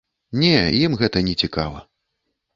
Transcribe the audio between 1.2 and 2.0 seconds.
нецікава.